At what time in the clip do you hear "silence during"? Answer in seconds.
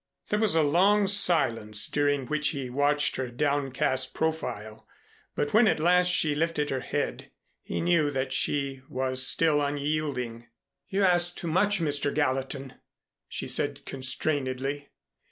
1.05-2.25